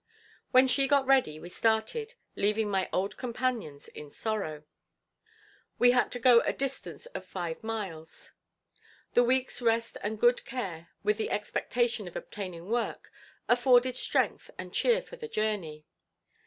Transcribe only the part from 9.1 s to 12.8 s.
The week's rest and good care, with the expectation of obtaining